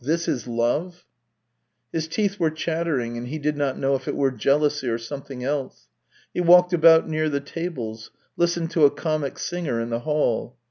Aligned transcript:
"This 0.03 0.27
is 0.27 0.47
love!" 0.47 1.05
His 1.93 2.07
teeth 2.07 2.39
were 2.39 2.49
chattering, 2.49 3.19
and 3.19 3.27
he 3.27 3.37
did 3.37 3.55
not 3.55 3.77
know 3.77 3.93
if 3.93 4.07
it 4.07 4.15
were 4.15 4.31
jealousy 4.31 4.89
or 4.89 4.97
something 4.97 5.43
else. 5.43 5.89
He 6.33 6.41
walked 6.41 6.73
about 6.73 7.07
near 7.07 7.29
the 7.29 7.39
tables; 7.39 8.09
listened 8.35 8.71
to 8.71 8.85
a 8.85 8.89
comic 8.89 9.37
singer 9.37 9.79
in 9.79 9.91
the 9.91 9.99
hall. 9.99 10.57